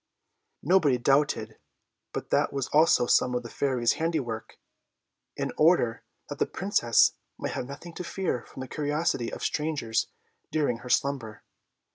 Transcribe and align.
Nobody 0.63 0.97
doubted 0.97 1.59
but 2.11 2.31
that 2.31 2.51
was 2.51 2.69
also 2.69 3.05
some 3.05 3.35
of 3.35 3.43
the 3.43 3.51
Fairy's 3.51 3.93
handiwork, 4.01 4.57
in 5.37 5.51
order 5.57 6.01
that 6.27 6.39
the 6.39 6.47
Princess 6.47 7.11
might 7.37 7.51
have 7.51 7.67
nothing 7.67 7.93
to 7.93 8.03
fear 8.03 8.43
from 8.47 8.61
the 8.61 8.67
curiosity 8.67 9.31
of 9.31 9.43
strangers 9.43 10.07
during 10.51 10.79
her 10.79 10.89
slumber. 10.89 11.43